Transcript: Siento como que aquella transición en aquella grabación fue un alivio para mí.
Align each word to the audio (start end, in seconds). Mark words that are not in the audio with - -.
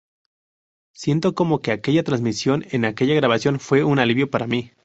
Siento 0.95 1.35
como 1.35 1.61
que 1.61 1.71
aquella 1.71 2.03
transición 2.03 2.65
en 2.71 2.85
aquella 2.85 3.13
grabación 3.13 3.59
fue 3.59 3.83
un 3.83 3.99
alivio 3.99 4.31
para 4.31 4.47
mí. 4.47 4.71